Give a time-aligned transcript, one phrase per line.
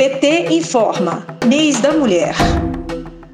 [0.00, 1.26] PT informa.
[1.46, 2.34] Mês da Mulher.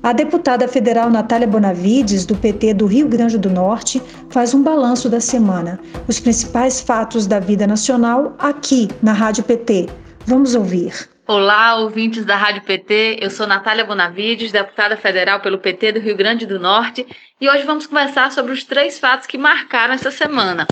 [0.02, 5.08] A deputada federal Natália Bonavides, do PT do Rio Grande do Norte, faz um balanço
[5.08, 5.78] da semana.
[6.08, 9.86] Os principais fatos da vida nacional aqui na Rádio PT.
[10.26, 11.08] Vamos ouvir.
[11.28, 13.18] Olá, ouvintes da Rádio PT.
[13.20, 17.06] Eu sou Natália Bonavides, deputada federal pelo PT do Rio Grande do Norte,
[17.40, 20.66] e hoje vamos conversar sobre os três fatos que marcaram essa semana: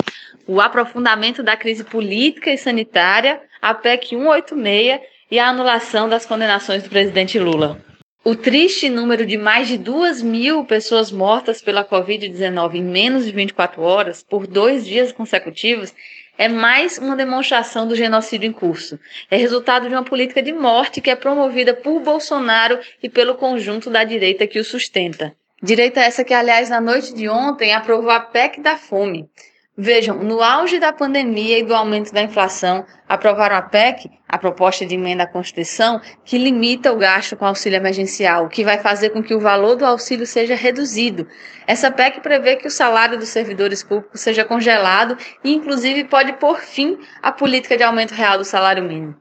[0.44, 6.82] o aprofundamento da crise política e sanitária, a PEC 186 e a anulação das condenações
[6.82, 7.80] do presidente Lula.
[8.24, 13.32] O triste número de mais de duas mil pessoas mortas pela Covid-19 em menos de
[13.32, 15.92] 24 horas, por dois dias consecutivos,
[16.38, 18.98] é mais uma demonstração do genocídio em curso.
[19.30, 23.90] É resultado de uma política de morte que é promovida por Bolsonaro e pelo conjunto
[23.90, 25.34] da direita que o sustenta.
[25.62, 29.28] Direita essa que, aliás, na noite de ontem aprovou a PEC da fome,
[29.76, 34.86] Vejam, no auge da pandemia e do aumento da inflação, aprovaram a PEC, a proposta
[34.86, 39.10] de emenda à Constituição, que limita o gasto com auxílio emergencial, o que vai fazer
[39.10, 41.26] com que o valor do auxílio seja reduzido.
[41.66, 46.60] Essa PEC prevê que o salário dos servidores públicos seja congelado e, inclusive, pode pôr
[46.60, 49.16] fim à política de aumento real do salário mínimo.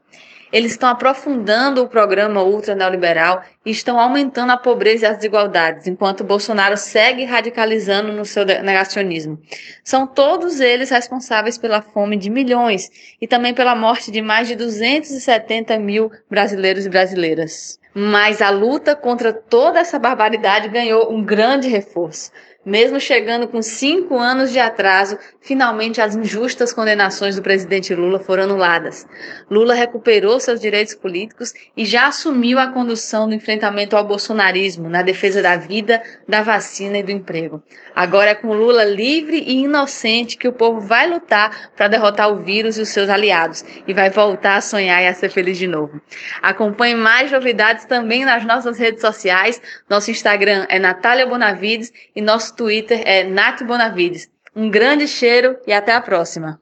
[0.54, 5.88] Eles estão aprofundando o programa ultra neoliberal e estão aumentando a pobreza e as desigualdades,
[5.88, 9.36] enquanto Bolsonaro segue radicalizando no seu negacionismo.
[9.82, 12.88] São todos eles responsáveis pela fome de milhões
[13.20, 17.80] e também pela morte de mais de 270 mil brasileiros e brasileiras.
[17.92, 22.30] Mas a luta contra toda essa barbaridade ganhou um grande reforço.
[22.64, 28.44] Mesmo chegando com cinco anos de atraso, finalmente as injustas condenações do presidente Lula foram
[28.44, 29.06] anuladas.
[29.50, 35.02] Lula recuperou seus direitos políticos e já assumiu a condução do enfrentamento ao bolsonarismo na
[35.02, 37.62] defesa da vida, da vacina e do emprego.
[37.94, 42.42] Agora é com Lula livre e inocente que o povo vai lutar para derrotar o
[42.42, 45.66] vírus e os seus aliados e vai voltar a sonhar e a ser feliz de
[45.66, 46.00] novo.
[46.40, 49.60] Acompanhe mais novidades também nas nossas redes sociais.
[49.88, 54.30] Nosso Instagram é Natália Bonavides e nosso Twitter é Nath Bonavides.
[54.54, 56.60] Um grande cheiro e até a próxima!